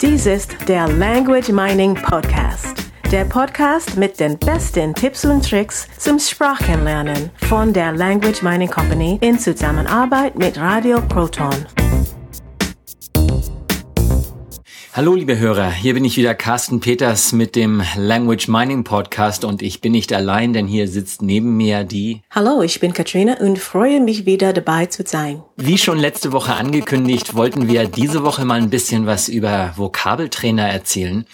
Dies 0.00 0.26
ist 0.26 0.56
der 0.66 0.88
Language 0.88 1.50
Mining 1.50 1.94
Podcast. 1.94 2.74
Der 3.12 3.24
Podcast 3.24 3.96
mit 3.96 4.18
den 4.18 4.36
besten 4.38 4.92
Tipps 4.92 5.24
und 5.24 5.48
Tricks 5.48 5.86
zum 5.98 6.18
Sprachenlernen 6.18 7.30
von 7.48 7.72
der 7.72 7.92
Language 7.92 8.42
Mining 8.42 8.68
Company 8.68 9.18
in 9.20 9.38
Zusammenarbeit 9.38 10.36
mit 10.36 10.58
Radio 10.58 11.00
Proton. 11.00 11.54
Hallo 14.96 15.16
liebe 15.16 15.36
Hörer, 15.36 15.72
hier 15.72 15.94
bin 15.94 16.04
ich 16.04 16.16
wieder 16.16 16.36
Carsten 16.36 16.78
Peters 16.78 17.32
mit 17.32 17.56
dem 17.56 17.82
Language 17.96 18.46
Mining 18.46 18.84
Podcast 18.84 19.44
und 19.44 19.60
ich 19.60 19.80
bin 19.80 19.90
nicht 19.90 20.12
allein, 20.12 20.52
denn 20.52 20.68
hier 20.68 20.86
sitzt 20.86 21.20
neben 21.20 21.56
mir 21.56 21.82
die 21.82 22.22
Hallo, 22.30 22.62
ich 22.62 22.78
bin 22.78 22.92
Katrina 22.92 23.38
und 23.40 23.58
freue 23.58 24.00
mich 24.00 24.24
wieder 24.24 24.52
dabei 24.52 24.86
zu 24.86 25.02
sein. 25.04 25.42
Wie 25.56 25.78
schon 25.78 25.98
letzte 25.98 26.30
Woche 26.30 26.54
angekündigt, 26.54 27.34
wollten 27.34 27.66
wir 27.66 27.88
diese 27.88 28.22
Woche 28.22 28.44
mal 28.44 28.60
ein 28.60 28.70
bisschen 28.70 29.04
was 29.04 29.28
über 29.28 29.72
Vokabeltrainer 29.74 30.68
erzählen. 30.68 31.24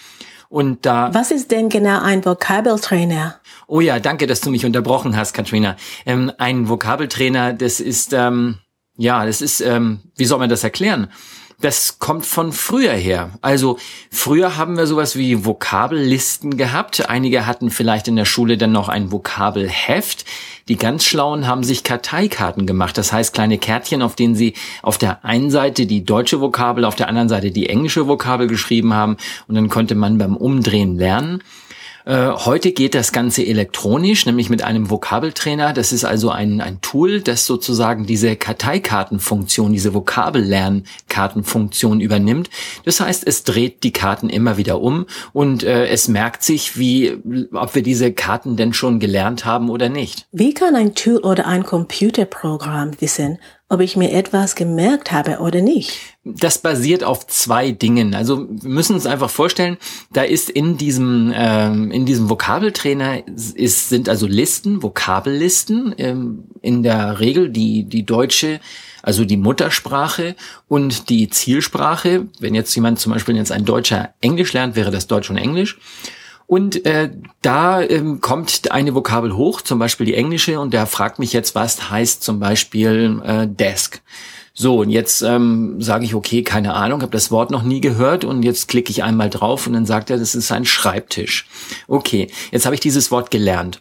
Und 0.49 0.87
da 0.87 1.13
Was 1.13 1.31
ist 1.31 1.51
denn 1.51 1.69
genau 1.69 2.01
ein 2.01 2.25
Vokabeltrainer? 2.25 3.41
Oh 3.67 3.83
ja, 3.83 4.01
danke, 4.01 4.27
dass 4.27 4.41
du 4.41 4.51
mich 4.51 4.65
unterbrochen 4.65 5.19
hast, 5.19 5.35
Katrina. 5.35 5.77
Ähm, 6.07 6.33
ein 6.39 6.71
Vokabeltrainer, 6.71 7.53
das 7.53 7.81
ist 7.81 8.15
ähm, 8.15 8.57
ja, 8.97 9.27
das 9.27 9.43
ist 9.43 9.61
ähm, 9.61 10.01
wie 10.17 10.25
soll 10.25 10.39
man 10.39 10.49
das 10.49 10.65
erklären? 10.65 11.09
Das 11.61 11.99
kommt 11.99 12.25
von 12.25 12.53
früher 12.53 12.93
her. 12.93 13.31
Also 13.43 13.79
früher 14.11 14.57
haben 14.57 14.77
wir 14.77 14.87
sowas 14.87 15.17
wie 15.17 15.45
Vokabellisten 15.45 16.57
gehabt. 16.57 17.09
Einige 17.09 17.47
hatten 17.47 17.71
vielleicht 17.71 18.09
in 18.09 18.17
der 18.17 18.25
Schule 18.25 18.57
dann 18.57 18.73
noch 18.73 18.89
ein 18.89 19.13
Vokabelheft. 19.13 20.25
Die 20.69 20.77
ganz 20.77 21.05
Schlauen 21.05 21.47
haben 21.47 21.63
sich 21.63 21.85
Karteikarten 21.85 22.67
gemacht. 22.67 22.97
Das 22.97 23.13
heißt 23.13 23.35
kleine 23.35 23.59
Kärtchen, 23.59 24.01
auf 24.01 24.17
denen 24.17 24.35
sie 24.35 24.55
auf 24.83 24.97
der 24.97 25.25
einen 25.25 25.51
Seite 25.51 25.87
die 25.87 26.05
deutsche 26.05 26.41
Vokabel, 26.41 26.85
auf 26.85 26.97
der 26.97 27.09
anderen 27.09 27.29
Seite 27.29 27.51
die 27.51 27.69
englische 27.69 28.09
Vokabel 28.09 28.47
geschrieben 28.47 28.95
haben. 28.95 29.19
Und 29.47 29.55
dann 29.55 29.69
konnte 29.69 29.95
man 29.95 30.17
beim 30.17 30.37
Umdrehen 30.37 30.97
lernen. 30.97 31.43
Äh, 32.05 32.31
heute 32.31 32.73
geht 32.73 32.95
das 32.95 33.13
Ganze 33.13 33.45
elektronisch, 33.45 34.27
nämlich 34.27 34.51
mit 34.51 34.63
einem 34.63 34.91
Vokabeltrainer. 34.91 35.73
Das 35.73 35.93
ist 35.93 36.05
also 36.05 36.31
ein, 36.31 36.61
ein 36.61 36.81
Tool, 36.81 37.21
das 37.21 37.47
sozusagen 37.47 38.07
diese 38.07 38.37
Karteikartenfunktion, 38.37 39.73
diese 39.73 39.95
Vokabellernkartenfunktion 39.95 42.01
übernimmt. 42.01 42.51
Das 42.85 43.01
heißt, 43.01 43.27
es 43.27 43.45
dreht 43.45 43.85
die 43.85 43.93
Karten 43.93 44.29
immer 44.29 44.57
wieder 44.57 44.81
um 44.81 45.07
und 45.33 45.63
äh, 45.63 45.89
es 45.89 46.09
merkt 46.09 46.43
sich, 46.43 46.79
wie, 46.79 47.17
ob 47.53 47.75
wir 47.75 47.83
diese 47.83 48.13
Karten 48.13 48.57
denn 48.57 48.73
schon 48.73 49.01
gelernt 49.01 49.45
haben 49.45 49.71
oder 49.71 49.89
nicht. 49.89 50.27
Wie 50.33 50.55
kann 50.55 50.77
ein 50.77 50.95
Tool 50.95 51.19
oder 51.19 51.47
ein 51.47 51.65
Computerprogramm 51.65 53.01
wissen, 53.01 53.39
ob 53.71 53.81
ich 53.81 53.97
mir 53.97 54.13
etwas 54.13 54.57
gemerkt 54.57 55.13
habe 55.13 55.39
oder 55.39 55.63
nicht? 55.63 55.93
Das 56.25 56.59
basiert 56.59 57.05
auf 57.05 57.27
zwei 57.29 57.71
Dingen. 57.71 58.15
Also 58.15 58.49
wir 58.51 58.69
müssen 58.69 58.95
uns 58.95 59.07
einfach 59.07 59.31
vorstellen, 59.31 59.79
da 60.13 60.23
ist 60.23 60.51
in 60.51 60.77
diesem 60.77 61.33
ähm, 61.35 61.93
in 61.93 62.05
diesem 62.05 62.29
Vokabeltrainer 62.29 63.23
ist, 63.55 63.89
sind 63.89 64.09
also 64.09 64.27
Listen, 64.27 64.83
Vokabellisten 64.83 65.95
ähm, 65.99 66.45
in 66.61 66.83
der 66.83 67.21
Regel 67.21 67.49
die 67.49 67.85
die 67.85 68.05
deutsche 68.05 68.61
also 69.03 69.25
die 69.25 69.39
Muttersprache 69.39 70.35
und 70.69 71.09
die 71.09 71.31
Zielsprache. 71.31 72.27
Wenn 72.39 72.55
jetzt 72.55 72.75
jemand 72.75 72.99
zum 72.99 73.13
Beispiel 73.13 73.37
jetzt 73.37 73.53
ein 73.53 73.65
Deutscher 73.65 74.13
Englisch 74.21 74.53
lernt, 74.53 74.77
wäre 74.77 74.91
das 74.91 75.07
Deutsch 75.07 75.31
und 75.31 75.39
Englisch. 75.39 75.79
Und 76.51 76.85
äh, 76.85 77.11
da 77.43 77.81
ähm, 77.81 78.21
kommt 78.21 78.73
eine 78.73 78.93
Vokabel 78.97 79.37
hoch, 79.37 79.61
zum 79.61 79.79
Beispiel 79.79 80.05
die 80.05 80.17
englische, 80.17 80.59
und 80.59 80.75
der 80.75 80.87
fragt 80.87 81.21
mich 81.21 81.33
jetzt, 81.33 81.55
was 81.55 81.93
heißt 81.93 82.25
zum 82.25 82.41
Beispiel 82.41 83.23
äh, 83.25 83.47
Desk. 83.47 84.03
So, 84.53 84.81
und 84.81 84.91
jetzt 84.91 85.23
ähm, 85.23 85.81
sage 85.81 86.05
ich, 86.05 86.17
okay, 86.17 86.43
keine 86.43 86.75
Ahnung, 86.75 87.03
habe 87.03 87.13
das 87.13 87.31
Wort 87.31 87.53
noch 87.53 87.63
nie 87.63 87.81
gehört 87.81 88.25
und 88.25 88.43
jetzt 88.43 88.67
klicke 88.67 88.91
ich 88.91 89.05
einmal 89.05 89.31
drauf 89.31 89.69
und 89.69 89.75
dann 89.75 89.87
sagt 89.87 90.11
er, 90.11 90.19
das 90.19 90.35
ist 90.35 90.51
ein 90.51 90.65
Schreibtisch. 90.65 91.47
Okay, 91.87 92.27
jetzt 92.51 92.67
habe 92.67 92.75
ich 92.75 92.81
dieses 92.81 93.13
Wort 93.13 93.31
gelernt. 93.31 93.81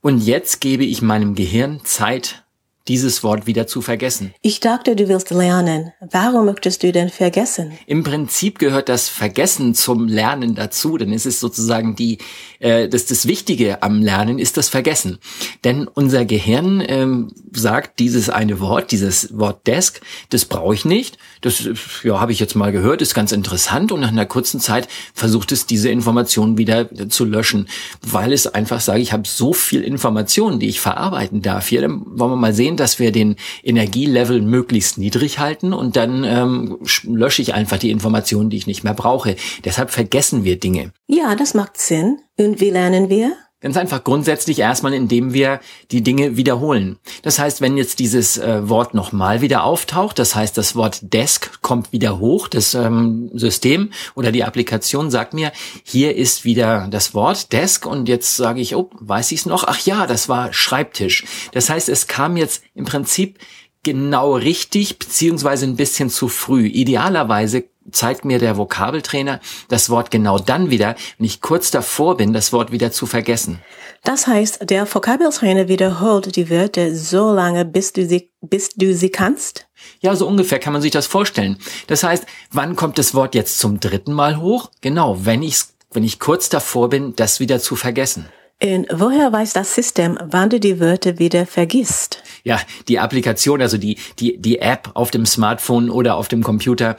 Und 0.00 0.20
jetzt 0.20 0.60
gebe 0.60 0.84
ich 0.84 1.02
meinem 1.02 1.34
Gehirn 1.34 1.80
Zeit, 1.82 2.43
dieses 2.88 3.22
Wort 3.22 3.46
wieder 3.46 3.66
zu 3.66 3.80
vergessen. 3.80 4.34
Ich 4.42 4.60
dachte, 4.60 4.94
du 4.94 5.08
willst 5.08 5.30
lernen. 5.30 5.92
Warum 6.00 6.44
möchtest 6.44 6.82
du 6.82 6.92
denn 6.92 7.08
vergessen? 7.08 7.72
Im 7.86 8.04
Prinzip 8.04 8.58
gehört 8.58 8.90
das 8.90 9.08
Vergessen 9.08 9.74
zum 9.74 10.06
Lernen 10.06 10.54
dazu, 10.54 10.98
denn 10.98 11.12
es 11.12 11.24
ist 11.24 11.40
sozusagen 11.40 11.96
die, 11.96 12.18
äh, 12.58 12.88
das, 12.88 13.06
das 13.06 13.26
Wichtige 13.26 13.82
am 13.82 14.02
Lernen 14.02 14.38
ist 14.38 14.58
das 14.58 14.68
Vergessen. 14.68 15.18
Denn 15.64 15.88
unser 15.88 16.26
Gehirn 16.26 16.82
ähm, 16.86 17.32
sagt, 17.52 18.00
dieses 18.00 18.28
eine 18.28 18.60
Wort, 18.60 18.90
dieses 18.90 19.38
Wort 19.38 19.66
Desk, 19.66 20.02
das 20.28 20.44
brauche 20.44 20.74
ich 20.74 20.84
nicht. 20.84 21.16
Das 21.40 21.66
ja, 22.02 22.20
habe 22.20 22.32
ich 22.32 22.40
jetzt 22.40 22.54
mal 22.54 22.72
gehört, 22.72 23.00
ist 23.00 23.14
ganz 23.14 23.32
interessant 23.32 23.92
und 23.92 24.00
nach 24.00 24.08
einer 24.08 24.26
kurzen 24.26 24.60
Zeit 24.60 24.88
versucht 25.14 25.52
es, 25.52 25.64
diese 25.64 25.88
Informationen 25.88 26.58
wieder 26.58 26.88
zu 27.08 27.24
löschen, 27.24 27.68
weil 28.02 28.32
es 28.32 28.46
einfach 28.46 28.80
sage, 28.80 29.00
ich 29.00 29.14
habe 29.14 29.26
so 29.26 29.54
viel 29.54 29.82
Informationen, 29.82 30.60
die 30.60 30.68
ich 30.68 30.80
verarbeiten 30.80 31.40
darf. 31.40 31.68
Hier 31.68 31.80
dann 31.80 32.02
wollen 32.06 32.32
wir 32.32 32.36
mal 32.36 32.54
sehen, 32.54 32.73
sehen, 32.74 32.76
dass 32.76 32.98
wir 32.98 33.12
den 33.12 33.36
Energielevel 33.62 34.42
möglichst 34.42 34.98
niedrig 34.98 35.38
halten 35.38 35.72
und 35.72 35.96
dann 35.96 36.24
ähm, 36.24 36.78
lösche 37.04 37.42
ich 37.42 37.54
einfach 37.54 37.78
die 37.78 37.90
Informationen, 37.90 38.50
die 38.50 38.56
ich 38.56 38.66
nicht 38.66 38.84
mehr 38.84 38.94
brauche. 38.94 39.36
Deshalb 39.64 39.90
vergessen 39.90 40.44
wir 40.44 40.58
Dinge. 40.58 40.92
Ja, 41.06 41.34
das 41.34 41.54
macht 41.54 41.78
Sinn. 41.78 42.18
Und 42.36 42.60
wie 42.60 42.70
lernen 42.70 43.08
wir? 43.08 43.36
Ganz 43.64 43.78
einfach 43.78 44.04
grundsätzlich 44.04 44.58
erstmal, 44.58 44.92
indem 44.92 45.32
wir 45.32 45.58
die 45.90 46.02
Dinge 46.02 46.36
wiederholen. 46.36 46.98
Das 47.22 47.38
heißt, 47.38 47.62
wenn 47.62 47.78
jetzt 47.78 47.98
dieses 47.98 48.36
äh, 48.36 48.68
Wort 48.68 48.92
nochmal 48.92 49.40
wieder 49.40 49.64
auftaucht, 49.64 50.18
das 50.18 50.34
heißt, 50.34 50.58
das 50.58 50.76
Wort 50.76 50.98
Desk 51.00 51.62
kommt 51.62 51.90
wieder 51.90 52.18
hoch, 52.18 52.48
das 52.48 52.74
ähm, 52.74 53.30
System 53.32 53.90
oder 54.14 54.32
die 54.32 54.44
Applikation 54.44 55.10
sagt 55.10 55.32
mir, 55.32 55.50
hier 55.82 56.14
ist 56.14 56.44
wieder 56.44 56.88
das 56.90 57.14
Wort 57.14 57.54
Desk 57.54 57.86
und 57.86 58.06
jetzt 58.06 58.36
sage 58.36 58.60
ich, 58.60 58.76
oh, 58.76 58.90
weiß 59.00 59.32
ich 59.32 59.40
es 59.40 59.46
noch? 59.46 59.64
Ach 59.66 59.80
ja, 59.86 60.06
das 60.06 60.28
war 60.28 60.52
Schreibtisch. 60.52 61.24
Das 61.52 61.70
heißt, 61.70 61.88
es 61.88 62.06
kam 62.06 62.36
jetzt 62.36 62.64
im 62.74 62.84
Prinzip 62.84 63.38
genau 63.82 64.34
richtig, 64.34 64.98
beziehungsweise 64.98 65.64
ein 65.64 65.76
bisschen 65.76 66.10
zu 66.10 66.28
früh. 66.28 66.66
Idealerweise 66.66 67.64
zeigt 67.90 68.24
mir 68.24 68.38
der 68.38 68.56
Vokabeltrainer 68.56 69.40
das 69.68 69.90
Wort 69.90 70.10
genau 70.10 70.38
dann 70.38 70.70
wieder, 70.70 70.94
wenn 71.18 71.26
ich 71.26 71.40
kurz 71.40 71.70
davor 71.70 72.16
bin, 72.16 72.32
das 72.32 72.52
Wort 72.52 72.72
wieder 72.72 72.92
zu 72.92 73.06
vergessen. 73.06 73.60
Das 74.02 74.26
heißt, 74.26 74.68
der 74.70 74.92
Vokabeltrainer 74.92 75.68
wiederholt 75.68 76.36
die 76.36 76.50
Wörter 76.50 76.94
so 76.94 77.32
lange, 77.32 77.64
bis 77.64 77.92
du 77.92 78.06
sie, 78.06 78.30
bis 78.40 78.70
du 78.70 78.94
sie 78.94 79.10
kannst? 79.10 79.66
Ja, 80.00 80.14
so 80.14 80.26
ungefähr 80.26 80.58
kann 80.58 80.72
man 80.72 80.82
sich 80.82 80.92
das 80.92 81.06
vorstellen. 81.06 81.58
Das 81.86 82.02
heißt, 82.02 82.26
wann 82.52 82.76
kommt 82.76 82.98
das 82.98 83.14
Wort 83.14 83.34
jetzt 83.34 83.58
zum 83.58 83.80
dritten 83.80 84.12
Mal 84.12 84.40
hoch? 84.40 84.70
Genau, 84.80 85.24
wenn 85.24 85.42
ich, 85.42 85.56
wenn 85.92 86.04
ich 86.04 86.20
kurz 86.20 86.48
davor 86.48 86.90
bin, 86.90 87.16
das 87.16 87.40
wieder 87.40 87.60
zu 87.60 87.76
vergessen. 87.76 88.26
Und 88.62 88.86
woher 88.92 89.32
weiß 89.32 89.52
das 89.52 89.74
System, 89.74 90.18
wann 90.22 90.48
du 90.48 90.60
die 90.60 90.80
Wörter 90.80 91.18
wieder 91.18 91.44
vergisst? 91.44 92.22
Ja, 92.44 92.60
die 92.88 92.98
Applikation, 92.98 93.60
also 93.60 93.78
die, 93.78 93.98
die, 94.18 94.38
die 94.38 94.58
App 94.58 94.90
auf 94.94 95.10
dem 95.10 95.26
Smartphone 95.26 95.90
oder 95.90 96.16
auf 96.16 96.28
dem 96.28 96.42
Computer 96.42 96.96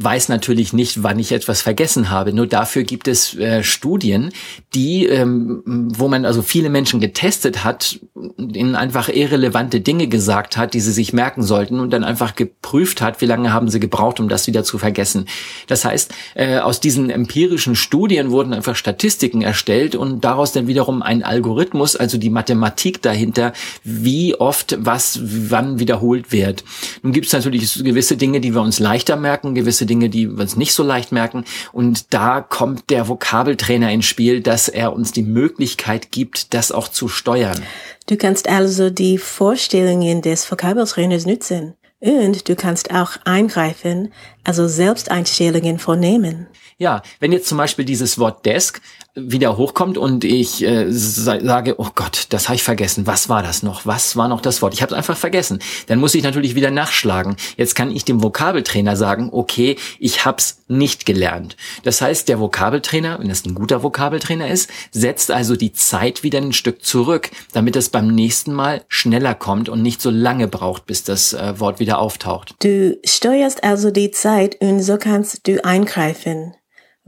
weiß 0.00 0.28
natürlich 0.28 0.72
nicht, 0.72 1.02
wann 1.02 1.18
ich 1.18 1.32
etwas 1.32 1.60
vergessen 1.60 2.08
habe. 2.08 2.32
Nur 2.32 2.46
dafür 2.46 2.84
gibt 2.84 3.08
es 3.08 3.34
äh, 3.36 3.64
Studien, 3.64 4.30
die, 4.72 5.06
ähm, 5.06 5.62
wo 5.66 6.06
man 6.06 6.24
also 6.24 6.42
viele 6.42 6.70
Menschen 6.70 7.00
getestet 7.00 7.64
hat, 7.64 7.98
ihnen 8.36 8.76
einfach 8.76 9.08
irrelevante 9.08 9.80
Dinge 9.80 10.06
gesagt 10.06 10.56
hat, 10.56 10.74
die 10.74 10.80
sie 10.80 10.92
sich 10.92 11.12
merken 11.12 11.42
sollten 11.42 11.80
und 11.80 11.90
dann 11.92 12.04
einfach 12.04 12.36
geprüft 12.36 13.02
hat, 13.02 13.20
wie 13.20 13.26
lange 13.26 13.52
haben 13.52 13.68
sie 13.68 13.80
gebraucht, 13.80 14.20
um 14.20 14.28
das 14.28 14.46
wieder 14.46 14.62
zu 14.62 14.78
vergessen. 14.78 15.26
Das 15.66 15.84
heißt, 15.84 16.14
äh, 16.36 16.58
aus 16.58 16.78
diesen 16.78 17.10
empirischen 17.10 17.74
Studien 17.74 18.30
wurden 18.30 18.52
einfach 18.52 18.76
Statistiken 18.76 19.42
erstellt 19.42 19.96
und 19.96 20.24
daraus 20.24 20.52
dann 20.52 20.68
wiederum 20.68 21.02
ein 21.02 21.24
Algorithmus, 21.24 21.96
also 21.96 22.18
die 22.18 22.30
Mathematik 22.30 23.02
dahinter, 23.02 23.52
wie 23.82 24.36
oft 24.36 24.76
was 24.78 25.18
wann 25.22 25.80
wiederholt 25.80 26.30
wird. 26.30 26.62
Nun 27.02 27.12
gibt 27.12 27.26
es 27.26 27.32
natürlich 27.32 27.82
gewisse 27.82 28.16
Dinge, 28.16 28.40
die 28.40 28.54
wir 28.54 28.62
uns 28.62 28.78
leichter 28.78 29.16
merken, 29.16 29.56
gewisse 29.56 29.87
Dinge, 29.88 30.08
die 30.08 30.28
wir 30.30 30.40
uns 30.40 30.56
nicht 30.56 30.72
so 30.72 30.84
leicht 30.84 31.10
merken. 31.10 31.44
Und 31.72 32.14
da 32.14 32.40
kommt 32.40 32.90
der 32.90 33.08
Vokabeltrainer 33.08 33.90
ins 33.90 34.06
Spiel, 34.06 34.40
dass 34.40 34.68
er 34.68 34.92
uns 34.92 35.10
die 35.10 35.22
Möglichkeit 35.22 36.12
gibt, 36.12 36.54
das 36.54 36.70
auch 36.70 36.88
zu 36.88 37.08
steuern. 37.08 37.62
Du 38.06 38.16
kannst 38.16 38.48
also 38.48 38.90
die 38.90 39.18
Vorstellungen 39.18 40.22
des 40.22 40.50
Vokabeltrainers 40.50 41.26
nutzen. 41.26 41.74
Und 42.00 42.48
du 42.48 42.54
kannst 42.54 42.94
auch 42.94 43.16
eingreifen, 43.24 44.12
also 44.44 44.68
Selbsteinstellungen 44.68 45.80
vornehmen. 45.80 46.46
Ja, 46.76 47.02
wenn 47.18 47.32
jetzt 47.32 47.48
zum 47.48 47.58
Beispiel 47.58 47.84
dieses 47.84 48.20
Wort 48.20 48.46
Desk 48.46 48.80
wieder 49.20 49.56
hochkommt 49.56 49.98
und 49.98 50.24
ich 50.24 50.64
äh, 50.64 50.86
sage, 50.90 51.74
oh 51.78 51.88
Gott, 51.94 52.26
das 52.30 52.48
habe 52.48 52.56
ich 52.56 52.62
vergessen. 52.62 53.06
Was 53.06 53.28
war 53.28 53.42
das 53.42 53.62
noch? 53.62 53.86
Was 53.86 54.16
war 54.16 54.28
noch 54.28 54.40
das 54.40 54.62
Wort? 54.62 54.74
Ich 54.74 54.82
habe 54.82 54.92
es 54.92 54.96
einfach 54.96 55.16
vergessen. 55.16 55.58
Dann 55.86 56.00
muss 56.00 56.14
ich 56.14 56.22
natürlich 56.22 56.54
wieder 56.54 56.70
nachschlagen. 56.70 57.36
Jetzt 57.56 57.74
kann 57.74 57.90
ich 57.90 58.04
dem 58.04 58.22
Vokabeltrainer 58.22 58.96
sagen, 58.96 59.30
okay, 59.32 59.76
ich 59.98 60.24
hab's 60.24 60.62
nicht 60.68 61.06
gelernt. 61.06 61.56
Das 61.82 62.00
heißt, 62.00 62.28
der 62.28 62.40
Vokabeltrainer, 62.40 63.18
wenn 63.18 63.30
es 63.30 63.44
ein 63.44 63.54
guter 63.54 63.82
Vokabeltrainer 63.82 64.48
ist, 64.48 64.70
setzt 64.90 65.30
also 65.30 65.56
die 65.56 65.72
Zeit 65.72 66.22
wieder 66.22 66.38
ein 66.38 66.52
Stück 66.52 66.84
zurück, 66.84 67.30
damit 67.52 67.76
es 67.76 67.88
beim 67.88 68.08
nächsten 68.08 68.52
Mal 68.52 68.82
schneller 68.88 69.34
kommt 69.34 69.68
und 69.68 69.82
nicht 69.82 70.00
so 70.00 70.10
lange 70.10 70.48
braucht, 70.48 70.86
bis 70.86 71.04
das 71.04 71.32
äh, 71.32 71.58
Wort 71.58 71.80
wieder 71.80 71.98
auftaucht. 71.98 72.54
Du 72.62 72.98
steuerst 73.04 73.64
also 73.64 73.90
die 73.90 74.10
Zeit 74.10 74.60
und 74.60 74.82
so 74.82 74.98
kannst 74.98 75.46
du 75.46 75.64
eingreifen. 75.64 76.54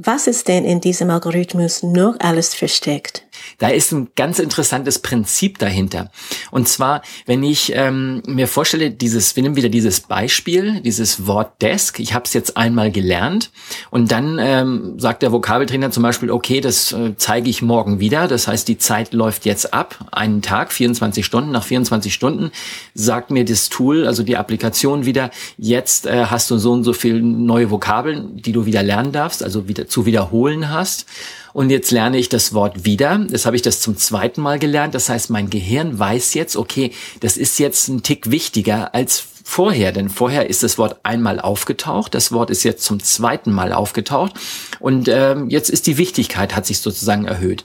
Was 0.03 0.27
ist 0.27 0.49
denn 0.49 0.65
in 0.65 0.81
diesem 0.81 1.11
Algorithmus 1.11 1.83
noch 1.83 2.19
alles 2.21 2.55
versteckt? 2.55 3.23
Da 3.59 3.69
ist 3.69 3.93
ein 3.93 4.09
ganz 4.17 4.39
interessantes 4.39 4.99
Prinzip 4.99 5.59
dahinter. 5.59 6.11
Und 6.51 6.69
zwar, 6.69 7.03
wenn 7.27 7.43
ich 7.43 7.73
ähm, 7.75 8.23
mir 8.27 8.49
vorstelle, 8.49 8.91
dieses, 8.91 9.37
wir 9.37 9.43
nehmen 9.43 9.57
wieder 9.57 9.69
dieses 9.69 10.01
Beispiel, 10.01 10.81
dieses 10.81 11.27
Wort 11.27 11.61
Desk. 11.63 11.99
Ich 12.01 12.15
habe 12.15 12.25
es 12.25 12.33
jetzt 12.33 12.57
einmal 12.57 12.91
gelernt 12.91 13.51
und 13.91 14.11
dann 14.13 14.39
ähm, 14.41 14.99
sagt 14.99 15.23
der 15.23 15.33
Vokabeltrainer 15.33 15.91
zum 15.91 16.03
Beispiel, 16.03 16.31
okay, 16.31 16.61
das 16.61 16.93
äh, 16.93 17.15
zeige 17.17 17.51
ich 17.51 17.63
morgen 17.63 18.01
wieder. 18.01 18.29
Das 18.29 18.49
heißt, 18.49 18.69
die 18.69 18.79
Zeit 18.79 19.13
läuft 19.13 19.45
jetzt 19.45 19.73
ab, 19.75 20.07
einen 20.13 20.43
Tag, 20.43 20.73
24 20.73 21.25
Stunden. 21.25 21.51
Nach 21.51 21.65
24 21.65 22.13
Stunden 22.13 22.51
sagt 22.95 23.31
mir 23.31 23.45
das 23.45 23.69
Tool, 23.69 24.07
also 24.07 24.23
die 24.23 24.37
Applikation 24.37 25.07
wieder, 25.07 25.31
jetzt 25.59 26.07
äh, 26.07 26.27
hast 26.27 26.51
du 26.51 26.59
so 26.59 26.73
und 26.73 26.85
so 26.85 26.93
viel 26.93 27.21
neue 27.21 27.71
Vokabeln, 27.71 28.37
die 28.37 28.53
du 28.53 28.67
wieder 28.67 28.83
lernen 28.83 29.13
darfst, 29.13 29.43
also 29.43 29.69
wieder 29.69 29.89
zu 29.89 30.07
wiederholen 30.07 30.71
hast. 30.71 31.07
Und 31.53 31.71
jetzt 31.71 31.91
lerne 31.91 32.19
ich 32.19 32.29
das 32.29 32.53
Wort 32.53 32.85
wieder. 32.85 33.19
Das 33.29 33.47
habe 33.47 33.57
ich 33.57 33.63
das 33.63 33.81
zum 33.81 33.97
zweiten 33.97 34.41
Mal 34.41 34.59
gelernt. 34.59 34.95
Das 34.95 35.09
heißt, 35.09 35.31
mein 35.31 35.51
Gehirn 35.51 35.99
weiß 35.99 36.35
jetzt, 36.35 36.57
okay, 36.57 36.93
das 37.21 37.37
ist 37.37 37.59
jetzt 37.59 37.89
ein 37.89 38.03
Tick 38.03 38.31
wichtiger 38.31 38.95
als 38.95 39.25
vorher, 39.51 39.91
denn 39.91 40.09
vorher 40.09 40.49
ist 40.49 40.63
das 40.63 40.79
Wort 40.79 41.01
einmal 41.03 41.41
aufgetaucht, 41.41 42.15
das 42.15 42.31
Wort 42.31 42.51
ist 42.51 42.63
jetzt 42.63 42.85
zum 42.85 43.03
zweiten 43.03 43.53
Mal 43.53 43.73
aufgetaucht 43.73 44.35
und 44.79 45.09
ähm, 45.09 45.51
jetzt 45.51 45.71
ist 45.71 45.89
die 45.89 45.99
Wichtigkeit 45.99 46.55
hat 46.55 46.67
sich 46.67 46.79
sozusagen 46.79 47.25
erhöht. 47.25 47.65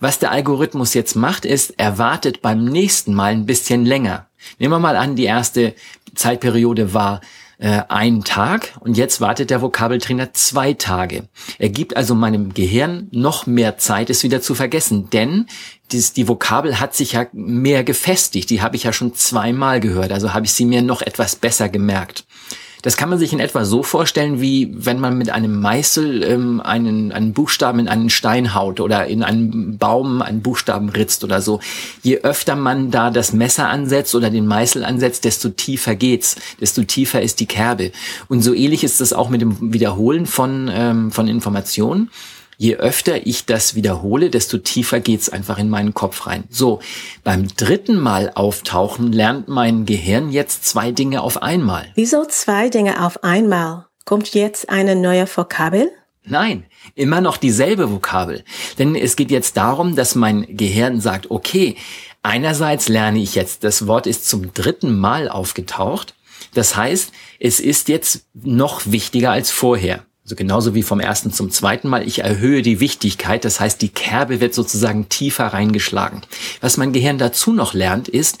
Was 0.00 0.18
der 0.18 0.30
Algorithmus 0.30 0.94
jetzt 0.94 1.14
macht, 1.14 1.44
ist, 1.44 1.74
er 1.76 1.98
wartet 1.98 2.40
beim 2.40 2.64
nächsten 2.64 3.12
Mal 3.12 3.32
ein 3.32 3.44
bisschen 3.44 3.84
länger. 3.84 4.26
Nehmen 4.58 4.72
wir 4.72 4.78
mal 4.78 4.96
an, 4.96 5.14
die 5.14 5.24
erste 5.24 5.74
Zeitperiode 6.14 6.94
war 6.94 7.20
äh, 7.58 7.82
einen 7.88 8.24
Tag 8.24 8.74
und 8.80 8.96
jetzt 8.96 9.20
wartet 9.20 9.50
der 9.50 9.62
Vokabeltrainer 9.62 10.32
zwei 10.32 10.74
Tage. 10.74 11.28
Er 11.58 11.68
gibt 11.68 11.96
also 11.96 12.14
meinem 12.14 12.52
Gehirn 12.54 13.08
noch 13.12 13.46
mehr 13.46 13.78
Zeit, 13.78 14.10
es 14.10 14.22
wieder 14.22 14.40
zu 14.40 14.54
vergessen, 14.54 15.08
denn 15.10 15.46
dies, 15.92 16.12
die 16.12 16.28
Vokabel 16.28 16.80
hat 16.80 16.94
sich 16.94 17.12
ja 17.12 17.26
mehr 17.32 17.84
gefestigt. 17.84 18.50
Die 18.50 18.60
habe 18.60 18.76
ich 18.76 18.84
ja 18.84 18.92
schon 18.92 19.14
zweimal 19.14 19.80
gehört, 19.80 20.12
also 20.12 20.34
habe 20.34 20.46
ich 20.46 20.52
sie 20.52 20.66
mir 20.66 20.82
noch 20.82 21.02
etwas 21.02 21.36
besser 21.36 21.68
gemerkt. 21.68 22.24
Das 22.82 22.96
kann 22.96 23.08
man 23.08 23.18
sich 23.18 23.32
in 23.32 23.40
etwa 23.40 23.64
so 23.64 23.82
vorstellen, 23.82 24.40
wie 24.40 24.72
wenn 24.76 25.00
man 25.00 25.18
mit 25.18 25.30
einem 25.30 25.60
Meißel 25.60 26.22
ähm, 26.22 26.60
einen, 26.60 27.12
einen 27.12 27.32
Buchstaben 27.32 27.78
in 27.80 27.88
einen 27.88 28.10
Stein 28.10 28.54
haut 28.54 28.80
oder 28.80 29.06
in 29.06 29.22
einen 29.22 29.78
Baum 29.78 30.22
einen 30.22 30.42
Buchstaben 30.42 30.88
ritzt 30.88 31.24
oder 31.24 31.40
so. 31.40 31.60
Je 32.02 32.18
öfter 32.18 32.56
man 32.56 32.90
da 32.90 33.10
das 33.10 33.32
Messer 33.32 33.68
ansetzt 33.68 34.14
oder 34.14 34.30
den 34.30 34.46
Meißel 34.46 34.84
ansetzt, 34.84 35.24
desto 35.24 35.48
tiefer 35.48 35.94
geht's, 35.94 36.36
desto 36.60 36.82
tiefer 36.82 37.22
ist 37.22 37.40
die 37.40 37.46
Kerbe. 37.46 37.92
Und 38.28 38.42
so 38.42 38.54
ähnlich 38.54 38.84
ist 38.84 39.00
es 39.00 39.12
auch 39.12 39.28
mit 39.28 39.40
dem 39.40 39.72
Wiederholen 39.72 40.26
von, 40.26 40.70
ähm, 40.72 41.10
von 41.10 41.28
Informationen. 41.28 42.10
Je 42.58 42.76
öfter 42.76 43.26
ich 43.26 43.44
das 43.44 43.74
wiederhole, 43.74 44.30
desto 44.30 44.58
tiefer 44.58 45.00
geht's 45.00 45.28
einfach 45.28 45.58
in 45.58 45.68
meinen 45.68 45.92
Kopf 45.94 46.26
rein. 46.26 46.44
So, 46.48 46.80
beim 47.22 47.48
dritten 47.48 47.98
Mal 47.98 48.32
auftauchen 48.34 49.12
lernt 49.12 49.48
mein 49.48 49.84
Gehirn 49.84 50.30
jetzt 50.30 50.64
zwei 50.64 50.90
Dinge 50.90 51.22
auf 51.22 51.42
einmal. 51.42 51.86
Wieso 51.94 52.24
zwei 52.24 52.68
Dinge 52.68 53.04
auf 53.04 53.22
einmal? 53.22 53.86
Kommt 54.04 54.32
jetzt 54.34 54.70
eine 54.70 54.96
neue 54.96 55.26
Vokabel? 55.26 55.90
Nein, 56.24 56.64
immer 56.94 57.20
noch 57.20 57.36
dieselbe 57.36 57.92
Vokabel. 57.92 58.44
Denn 58.78 58.96
es 58.96 59.16
geht 59.16 59.30
jetzt 59.30 59.56
darum, 59.56 59.94
dass 59.94 60.14
mein 60.14 60.46
Gehirn 60.48 61.00
sagt, 61.00 61.30
okay, 61.30 61.76
einerseits 62.22 62.88
lerne 62.88 63.20
ich 63.20 63.34
jetzt, 63.34 63.64
das 63.64 63.86
Wort 63.86 64.06
ist 64.06 64.28
zum 64.28 64.52
dritten 64.52 64.98
Mal 64.98 65.28
aufgetaucht. 65.28 66.14
Das 66.54 66.74
heißt, 66.74 67.12
es 67.38 67.60
ist 67.60 67.88
jetzt 67.88 68.26
noch 68.34 68.82
wichtiger 68.86 69.30
als 69.30 69.50
vorher. 69.50 70.04
Also 70.26 70.34
genauso 70.34 70.74
wie 70.74 70.82
vom 70.82 70.98
ersten 70.98 71.30
zum 71.32 71.52
zweiten 71.52 71.88
Mal. 71.88 72.04
Ich 72.04 72.18
erhöhe 72.18 72.60
die 72.62 72.80
Wichtigkeit. 72.80 73.44
Das 73.44 73.60
heißt, 73.60 73.80
die 73.80 73.90
Kerbe 73.90 74.40
wird 74.40 74.54
sozusagen 74.54 75.08
tiefer 75.08 75.46
reingeschlagen. 75.46 76.22
Was 76.60 76.78
mein 76.78 76.92
Gehirn 76.92 77.16
dazu 77.16 77.52
noch 77.52 77.74
lernt, 77.74 78.08
ist, 78.08 78.38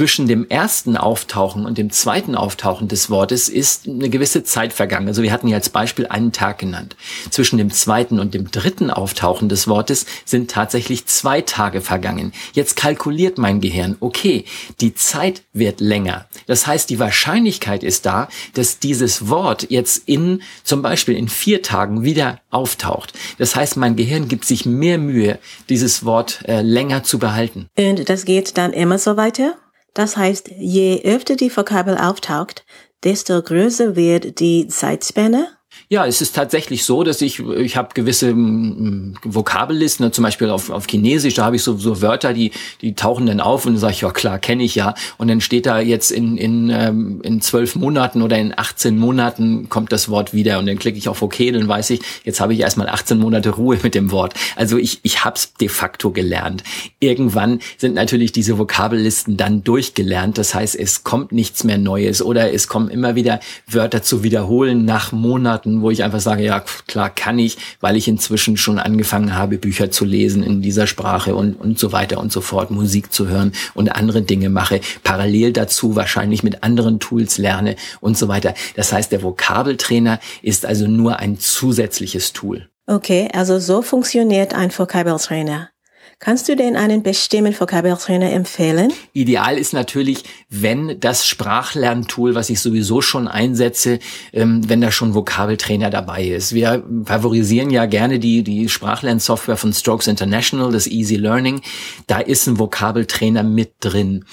zwischen 0.00 0.26
dem 0.26 0.48
ersten 0.48 0.96
Auftauchen 0.96 1.66
und 1.66 1.76
dem 1.76 1.90
zweiten 1.90 2.34
Auftauchen 2.34 2.88
des 2.88 3.10
Wortes 3.10 3.50
ist 3.50 3.86
eine 3.86 4.08
gewisse 4.08 4.42
Zeit 4.44 4.72
vergangen. 4.72 5.08
Also 5.08 5.22
wir 5.22 5.30
hatten 5.30 5.46
ja 5.46 5.58
als 5.58 5.68
Beispiel 5.68 6.06
einen 6.06 6.32
Tag 6.32 6.56
genannt. 6.56 6.96
Zwischen 7.28 7.58
dem 7.58 7.70
zweiten 7.70 8.18
und 8.18 8.32
dem 8.32 8.50
dritten 8.50 8.90
Auftauchen 8.90 9.50
des 9.50 9.68
Wortes 9.68 10.06
sind 10.24 10.50
tatsächlich 10.50 11.04
zwei 11.04 11.42
Tage 11.42 11.82
vergangen. 11.82 12.32
Jetzt 12.54 12.76
kalkuliert 12.76 13.36
mein 13.36 13.60
Gehirn, 13.60 13.98
okay, 14.00 14.46
die 14.80 14.94
Zeit 14.94 15.42
wird 15.52 15.82
länger. 15.82 16.24
Das 16.46 16.66
heißt, 16.66 16.88
die 16.88 16.98
Wahrscheinlichkeit 16.98 17.84
ist 17.84 18.06
da, 18.06 18.30
dass 18.54 18.78
dieses 18.78 19.28
Wort 19.28 19.66
jetzt 19.68 20.04
in, 20.06 20.40
zum 20.64 20.80
Beispiel 20.80 21.14
in 21.14 21.28
vier 21.28 21.60
Tagen 21.60 22.04
wieder 22.04 22.40
auftaucht. 22.48 23.12
Das 23.36 23.54
heißt, 23.54 23.76
mein 23.76 23.96
Gehirn 23.96 24.28
gibt 24.28 24.46
sich 24.46 24.64
mehr 24.64 24.96
Mühe, 24.96 25.38
dieses 25.68 26.06
Wort 26.06 26.40
äh, 26.48 26.62
länger 26.62 27.02
zu 27.02 27.18
behalten. 27.18 27.68
Und 27.78 28.08
das 28.08 28.24
geht 28.24 28.56
dann 28.56 28.72
immer 28.72 28.98
so 28.98 29.18
weiter? 29.18 29.58
Das 29.94 30.16
heißt, 30.16 30.48
je 30.58 31.02
öfter 31.04 31.36
die 31.36 31.54
Vokabel 31.54 31.96
auftaucht, 31.98 32.64
desto 33.02 33.40
größer 33.42 33.96
wird 33.96 34.40
die 34.40 34.68
Zeitspanne? 34.68 35.48
Ja, 35.88 36.06
es 36.06 36.20
ist 36.20 36.34
tatsächlich 36.36 36.84
so, 36.84 37.02
dass 37.02 37.20
ich, 37.22 37.40
ich 37.40 37.76
habe 37.76 37.94
gewisse 37.94 38.30
m, 38.30 39.14
Vokabellisten, 39.24 40.06
ne, 40.06 40.12
zum 40.12 40.24
Beispiel 40.24 40.50
auf, 40.50 40.70
auf 40.70 40.86
Chinesisch, 40.86 41.34
da 41.34 41.44
habe 41.44 41.56
ich 41.56 41.62
so, 41.62 41.76
so 41.76 42.00
Wörter, 42.02 42.32
die, 42.32 42.52
die 42.80 42.94
tauchen 42.94 43.26
dann 43.26 43.40
auf 43.40 43.66
und 43.66 43.74
dann 43.74 43.80
sage 43.80 43.94
ich, 43.94 44.00
ja 44.02 44.10
klar, 44.10 44.38
kenne 44.38 44.62
ich 44.62 44.74
ja. 44.74 44.94
Und 45.18 45.28
dann 45.28 45.40
steht 45.40 45.66
da 45.66 45.80
jetzt 45.80 46.10
in, 46.10 46.36
in, 46.36 46.70
ähm, 46.70 47.20
in 47.22 47.40
zwölf 47.40 47.76
Monaten 47.76 48.22
oder 48.22 48.38
in 48.38 48.52
18 48.56 48.98
Monaten 48.98 49.68
kommt 49.68 49.92
das 49.92 50.08
Wort 50.08 50.34
wieder 50.34 50.58
und 50.58 50.66
dann 50.66 50.78
klicke 50.78 50.98
ich 50.98 51.08
auf 51.08 51.22
OK, 51.22 51.36
dann 51.52 51.66
weiß 51.66 51.90
ich, 51.90 52.00
jetzt 52.24 52.40
habe 52.40 52.54
ich 52.54 52.60
erstmal 52.60 52.88
18 52.88 53.18
Monate 53.18 53.50
Ruhe 53.50 53.78
mit 53.82 53.94
dem 53.94 54.10
Wort. 54.10 54.34
Also 54.56 54.78
ich, 54.78 55.00
ich 55.02 55.24
habe 55.24 55.36
es 55.36 55.54
de 55.54 55.68
facto 55.68 56.10
gelernt. 56.10 56.62
Irgendwann 57.00 57.60
sind 57.78 57.94
natürlich 57.94 58.32
diese 58.32 58.58
Vokabellisten 58.58 59.36
dann 59.36 59.64
durchgelernt. 59.64 60.38
Das 60.38 60.54
heißt, 60.54 60.76
es 60.76 61.04
kommt 61.04 61.32
nichts 61.32 61.64
mehr 61.64 61.78
Neues 61.78 62.22
oder 62.22 62.52
es 62.52 62.68
kommen 62.68 62.90
immer 62.90 63.14
wieder 63.14 63.40
Wörter 63.66 64.02
zu 64.02 64.22
wiederholen 64.22 64.84
nach 64.84 65.12
Monaten 65.12 65.69
wo 65.82 65.90
ich 65.90 66.02
einfach 66.04 66.20
sage, 66.20 66.44
ja 66.44 66.64
klar 66.86 67.10
kann 67.10 67.38
ich, 67.38 67.56
weil 67.80 67.96
ich 67.96 68.08
inzwischen 68.08 68.56
schon 68.56 68.78
angefangen 68.78 69.34
habe, 69.34 69.58
Bücher 69.58 69.90
zu 69.90 70.04
lesen 70.04 70.42
in 70.42 70.62
dieser 70.62 70.86
Sprache 70.86 71.34
und, 71.34 71.54
und 71.54 71.78
so 71.78 71.92
weiter 71.92 72.18
und 72.18 72.32
so 72.32 72.40
fort, 72.40 72.70
Musik 72.70 73.12
zu 73.12 73.28
hören 73.28 73.52
und 73.74 73.94
andere 73.94 74.22
Dinge 74.22 74.50
mache, 74.50 74.80
parallel 75.02 75.52
dazu 75.52 75.96
wahrscheinlich 75.96 76.42
mit 76.42 76.62
anderen 76.62 77.00
Tools 77.00 77.38
lerne 77.38 77.76
und 78.00 78.18
so 78.18 78.28
weiter. 78.28 78.54
Das 78.76 78.92
heißt, 78.92 79.12
der 79.12 79.22
Vokabeltrainer 79.22 80.20
ist 80.42 80.66
also 80.66 80.86
nur 80.86 81.18
ein 81.18 81.38
zusätzliches 81.38 82.32
Tool. 82.32 82.68
Okay, 82.86 83.28
also 83.32 83.58
so 83.60 83.82
funktioniert 83.82 84.54
ein 84.54 84.76
Vokabeltrainer. 84.76 85.70
Kannst 86.22 86.50
du 86.50 86.54
denn 86.54 86.76
einen 86.76 87.02
bestimmten 87.02 87.58
Vokabeltrainer 87.58 88.30
empfehlen? 88.30 88.92
Ideal 89.14 89.56
ist 89.56 89.72
natürlich, 89.72 90.24
wenn 90.50 91.00
das 91.00 91.26
Sprachlerntool, 91.26 92.34
was 92.34 92.50
ich 92.50 92.60
sowieso 92.60 93.00
schon 93.00 93.26
einsetze, 93.26 94.00
ähm, 94.34 94.68
wenn 94.68 94.82
da 94.82 94.92
schon 94.92 95.14
Vokabeltrainer 95.14 95.88
dabei 95.88 96.26
ist. 96.26 96.52
Wir 96.52 96.84
favorisieren 97.06 97.70
ja 97.70 97.86
gerne 97.86 98.18
die, 98.18 98.42
die 98.42 98.68
Sprachlernsoftware 98.68 99.56
von 99.56 99.72
Strokes 99.72 100.08
International, 100.08 100.70
das 100.70 100.86
Easy 100.86 101.16
Learning. 101.16 101.62
Da 102.06 102.18
ist 102.18 102.46
ein 102.46 102.58
Vokabeltrainer 102.58 103.42
mit 103.42 103.72
drin. 103.80 104.26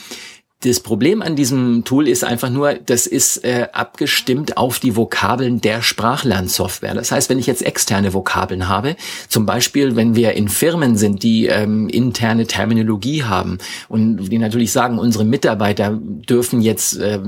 Das 0.62 0.80
Problem 0.80 1.22
an 1.22 1.36
diesem 1.36 1.84
Tool 1.84 2.08
ist 2.08 2.24
einfach 2.24 2.50
nur, 2.50 2.74
das 2.74 3.06
ist 3.06 3.44
äh, 3.44 3.68
abgestimmt 3.74 4.58
auf 4.58 4.80
die 4.80 4.96
Vokabeln 4.96 5.62
der 5.62 5.84
Sprachlernsoftware. 5.84 6.96
Das 6.96 7.12
heißt, 7.12 7.30
wenn 7.30 7.38
ich 7.38 7.46
jetzt 7.46 7.62
externe 7.62 8.12
Vokabeln 8.12 8.68
habe, 8.68 8.96
zum 9.30 9.46
Beispiel, 9.46 9.96
wenn 9.96 10.16
wir 10.16 10.34
in 10.34 10.50
Firmen 10.50 10.98
sind, 10.98 11.22
die 11.22 11.46
ähm, 11.46 11.90
interne 11.90 12.48
Terminologie 12.48 13.24
haben 13.24 13.60
und 13.88 14.32
die 14.32 14.40
natürlich 14.40 14.72
sagen, 14.72 14.98
unsere 14.98 15.26
Mitarbeiter 15.26 15.96
dürfen 16.02 16.62
jetzt, 16.62 16.98
äh, 16.98 17.20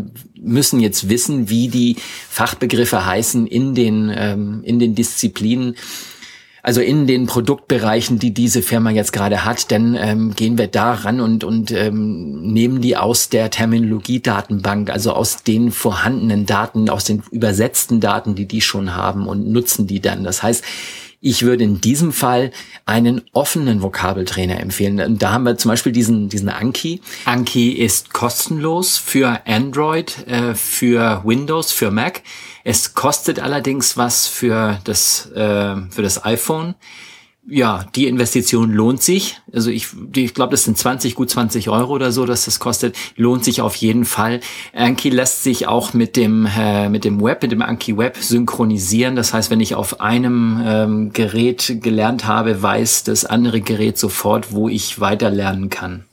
müssen 0.42 0.80
jetzt 0.80 1.08
wissen, 1.08 1.52
wie 1.52 1.68
die 1.68 1.98
Fachbegriffe 2.30 3.06
heißen 3.06 3.46
in 3.46 3.76
den, 3.76 4.12
ähm, 4.12 4.64
in 4.64 4.80
den 4.80 4.96
Disziplinen, 4.96 5.76
also 6.62 6.82
in 6.82 7.08
den 7.08 7.26
Produktbereichen, 7.26 8.20
die 8.20 8.34
diese 8.34 8.62
Firma 8.62 8.92
jetzt 8.92 9.14
gerade 9.14 9.46
hat, 9.46 9.72
dann 9.72 9.96
ähm, 9.96 10.36
gehen 10.36 10.58
wir 10.58 10.68
da 10.68 10.94
ran 10.94 11.22
und, 11.22 11.44
und 11.44 11.72
ähm, 11.72 12.42
nehmen 12.54 12.82
die 12.82 12.98
aus 12.98 13.30
der 13.30 13.50
Terminologiedatenbank, 13.50 14.90
also 14.90 15.14
aus 15.14 15.44
den 15.44 15.72
vorhandenen 15.72 16.46
Daten, 16.46 16.90
aus 16.90 17.06
den 17.06 17.24
übersetzten 17.32 18.00
Daten, 18.00 18.36
die 18.36 18.46
die 18.46 18.62
schon 18.62 18.96
haben 18.96 19.28
und 19.28 19.50
nutzen 19.50 19.88
die 19.88 20.02
dann. 20.02 20.24
Das 20.24 20.44
heißt, 20.44 20.64
ich 21.22 21.44
würde 21.44 21.64
in 21.66 21.82
diesem 21.82 22.14
Fall 22.14 22.52
einen 22.86 23.22
offenen 23.34 23.82
Vokabeltrainer 23.82 24.60
empfehlen. 24.60 25.00
Und 25.02 25.22
da 25.22 25.32
haben 25.34 25.44
wir 25.44 25.58
zum 25.58 25.70
Beispiel 25.70 25.92
diesen, 25.92 26.30
diesen 26.30 26.50
Anki. 26.50 27.02
Anki 27.26 27.74
ist 27.74 28.14
kostenlos 28.14 28.98
für 28.98 29.42
Android, 29.46 30.28
äh, 30.28 30.56
für 30.56 31.22
Windows, 31.26 31.72
für 31.72 31.92
Mac. 31.92 32.22
Es 32.64 32.94
kostet 32.94 33.40
allerdings 33.40 33.98
was 33.98 34.28
für 34.28 34.80
das, 34.86 35.30
äh, 35.32 35.76
für 35.90 36.02
das 36.02 36.24
iPhone. 36.24 36.76
Ja, 37.50 37.86
die 37.96 38.08
Investition 38.08 38.72
lohnt 38.72 39.02
sich. 39.02 39.40
Also 39.54 39.72
ich, 39.72 39.88
ich 40.16 40.34
glaube, 40.34 40.52
das 40.52 40.64
sind 40.64 40.78
20, 40.78 41.16
gut 41.16 41.30
20 41.30 41.70
Euro 41.70 41.94
oder 41.94 42.12
so, 42.12 42.26
dass 42.26 42.46
das 42.46 42.60
kostet. 42.60 42.96
Lohnt 43.16 43.44
sich 43.44 43.62
auf 43.62 43.76
jeden 43.76 44.06
Fall. 44.06 44.40
Anki 44.74 45.10
lässt 45.10 45.44
sich 45.44 45.68
auch 45.68 45.94
mit 45.94 46.16
dem, 46.16 46.48
äh, 46.58 46.90
mit 46.90 47.06
dem 47.06 47.22
Web, 47.22 47.42
mit 47.42 47.52
dem 47.52 47.62
Anki 47.62 47.98
Web 47.98 48.18
synchronisieren. 48.18 49.16
Das 49.16 49.34
heißt, 49.34 49.50
wenn 49.52 49.60
ich 49.60 49.76
auf 49.76 50.00
einem 50.02 50.62
ähm, 50.64 51.14
Gerät 51.14 51.78
gelernt 51.82 52.26
habe, 52.26 52.62
weiß 52.62 53.04
das 53.04 53.26
andere 53.26 53.62
Gerät 53.62 53.98
sofort, 53.98 54.52
wo 54.52 54.70
ich 54.70 55.00
weiter 55.00 55.30
lernen 55.30 55.70
kann. 55.70 56.06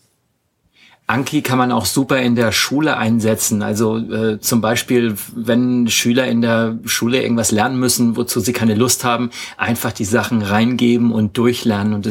Anki 1.09 1.43
kann 1.43 1.59
man 1.59 1.71
auch 1.71 1.87
super 1.87 2.21
in 2.21 2.35
der 2.35 2.51
Schule 2.51 2.97
einsetzen. 2.97 3.63
Also 3.63 3.99
äh, 3.99 4.41
zum 4.41 4.61
Beispiel, 4.61 5.15
wenn 5.35 5.89
Schüler 5.89 6.27
in 6.27 6.41
der 6.41 6.79
Schule 6.85 7.23
irgendwas 7.23 7.53
lernen 7.53 7.79
müssen, 7.79 8.17
wozu 8.17 8.41
sie 8.41 8.53
keine 8.53 8.75
Lust 8.75 9.05
haben, 9.05 9.31
einfach 9.57 9.93
die 9.93 10.05
Sachen 10.05 10.43
reingeben 10.43 11.13
und 11.13 11.39
durchlernen 11.39 11.95
und 11.95 12.07
äh, 12.07 12.11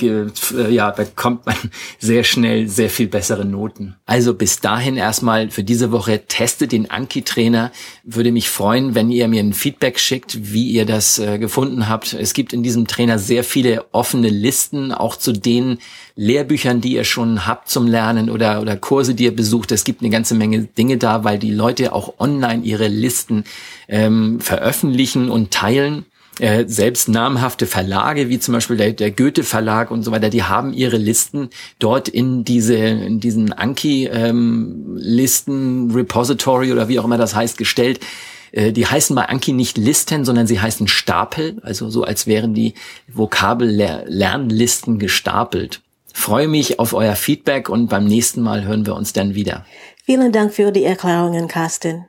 ja, 0.00 0.90
bekommt 0.90 1.46
man 1.46 1.56
sehr 2.00 2.24
schnell 2.24 2.68
sehr 2.68 2.90
viel 2.90 3.06
bessere 3.06 3.44
Noten. 3.44 3.94
Also 4.06 4.34
bis 4.34 4.60
dahin 4.60 4.96
erstmal 4.96 5.50
für 5.50 5.62
diese 5.62 5.92
Woche 5.92 6.26
testet 6.26 6.72
den 6.72 6.90
Anki-Trainer. 6.90 7.70
Würde 8.02 8.32
mich 8.32 8.48
freuen, 8.48 8.94
wenn 8.96 9.10
ihr 9.10 9.28
mir 9.28 9.40
ein 9.40 9.52
Feedback 9.52 10.00
schickt, 10.00 10.52
wie 10.52 10.70
ihr 10.70 10.84
das 10.84 11.18
äh, 11.20 11.38
gefunden 11.38 11.88
habt. 11.88 12.12
Es 12.12 12.34
gibt 12.34 12.52
in 12.52 12.64
diesem 12.64 12.88
Trainer 12.88 13.20
sehr 13.20 13.44
viele 13.44 13.84
offene 13.92 14.30
Listen, 14.30 14.90
auch 14.90 15.14
zu 15.14 15.32
den 15.32 15.78
Lehrbüchern, 16.16 16.80
die 16.80 16.94
ihr 16.94 17.04
schon 17.04 17.46
habt 17.46 17.68
zum 17.68 17.86
Lernen 17.86 18.30
oder, 18.30 18.60
oder 18.60 18.76
Kurse, 18.76 19.14
die 19.14 19.24
ihr 19.24 19.36
besucht. 19.36 19.70
Es 19.70 19.84
gibt 19.84 20.00
eine 20.00 20.10
ganze 20.10 20.34
Menge 20.34 20.64
Dinge 20.64 20.96
da, 20.96 21.22
weil 21.22 21.38
die 21.38 21.52
Leute 21.52 21.92
auch 21.92 22.14
online 22.18 22.64
ihre 22.64 22.88
Listen 22.88 23.44
ähm, 23.88 24.40
veröffentlichen 24.40 25.30
und 25.30 25.52
teilen 25.52 26.04
äh, 26.40 26.64
selbst 26.66 27.08
namhafte 27.08 27.66
Verlage, 27.66 28.28
wie 28.28 28.38
zum 28.38 28.54
Beispiel 28.54 28.76
der, 28.76 28.92
der 28.92 29.10
Goethe 29.10 29.44
Verlag 29.44 29.90
und 29.90 30.02
so 30.02 30.10
weiter, 30.10 30.30
die 30.30 30.42
haben 30.42 30.72
ihre 30.72 30.96
Listen 30.96 31.50
dort 31.78 32.08
in 32.08 32.44
diese, 32.44 32.76
in 32.76 33.20
diesen 33.20 33.52
Anki-Listen, 33.52 35.52
ähm, 35.52 35.90
Repository 35.94 36.72
oder 36.72 36.88
wie 36.88 36.98
auch 36.98 37.04
immer 37.04 37.18
das 37.18 37.34
heißt, 37.34 37.58
gestellt. 37.58 38.00
Äh, 38.52 38.72
die 38.72 38.86
heißen 38.86 39.14
bei 39.14 39.28
Anki 39.28 39.52
nicht 39.52 39.78
Listen, 39.78 40.24
sondern 40.24 40.46
sie 40.46 40.60
heißen 40.60 40.88
Stapel, 40.88 41.56
also 41.62 41.90
so 41.90 42.04
als 42.04 42.26
wären 42.26 42.54
die 42.54 42.74
Vokabel-Lernlisten 43.08 44.98
gestapelt. 44.98 45.82
Freue 46.12 46.46
mich 46.46 46.78
auf 46.78 46.94
euer 46.94 47.16
Feedback 47.16 47.68
und 47.68 47.88
beim 47.88 48.04
nächsten 48.04 48.40
Mal 48.40 48.64
hören 48.64 48.86
wir 48.86 48.94
uns 48.94 49.12
dann 49.12 49.34
wieder. 49.34 49.64
Vielen 50.04 50.32
Dank 50.32 50.54
für 50.54 50.70
die 50.70 50.84
Erklärungen, 50.84 51.48
Carsten. 51.48 52.06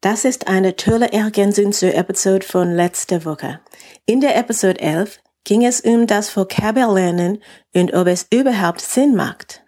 Das 0.00 0.24
ist 0.24 0.46
eine 0.46 0.76
tolle 0.76 1.12
Ergänzung 1.12 1.72
zur 1.72 1.92
Episode 1.92 2.46
von 2.46 2.72
letzter 2.72 3.24
Woche. 3.24 3.58
In 4.06 4.20
der 4.20 4.36
Episode 4.36 4.80
11 4.80 5.18
ging 5.42 5.64
es 5.64 5.80
um 5.80 6.06
das 6.06 6.36
Vokabellernen 6.36 7.42
und 7.74 7.94
ob 7.94 8.06
es 8.06 8.28
überhaupt 8.32 8.80
Sinn 8.80 9.16
macht. 9.16 9.64